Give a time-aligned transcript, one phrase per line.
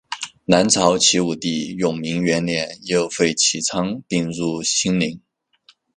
[0.45, 5.21] 南朝齐武帝永明元年又废齐昌并入兴宁。